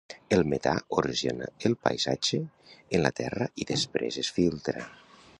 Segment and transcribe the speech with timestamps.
[0.35, 4.87] El metà erosiona el paisatge com en la Terra i després es filtra.